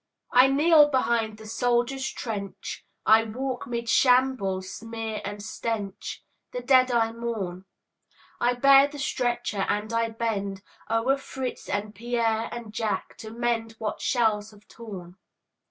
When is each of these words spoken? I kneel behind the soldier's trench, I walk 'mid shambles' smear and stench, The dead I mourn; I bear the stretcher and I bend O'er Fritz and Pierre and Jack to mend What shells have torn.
I 0.31 0.47
kneel 0.47 0.87
behind 0.89 1.37
the 1.37 1.45
soldier's 1.45 2.09
trench, 2.09 2.83
I 3.05 3.23
walk 3.23 3.67
'mid 3.67 3.87
shambles' 3.87 4.71
smear 4.73 5.21
and 5.23 5.43
stench, 5.43 6.23
The 6.53 6.61
dead 6.61 6.89
I 6.89 7.11
mourn; 7.11 7.65
I 8.39 8.55
bear 8.55 8.87
the 8.87 8.97
stretcher 8.97 9.63
and 9.69 9.93
I 9.93 10.09
bend 10.09 10.63
O'er 10.89 11.17
Fritz 11.17 11.69
and 11.69 11.93
Pierre 11.93 12.49
and 12.51 12.73
Jack 12.73 13.15
to 13.19 13.29
mend 13.29 13.73
What 13.77 14.01
shells 14.01 14.49
have 14.49 14.67
torn. 14.67 15.17